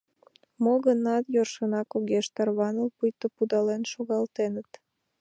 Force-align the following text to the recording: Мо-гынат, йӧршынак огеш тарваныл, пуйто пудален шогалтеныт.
Мо-гынат, 0.63 1.23
йӧршынак 1.35 1.89
огеш 1.97 2.25
тарваныл, 2.35 2.87
пуйто 2.97 3.27
пудален 3.35 3.81
шогалтеныт. 3.91 4.69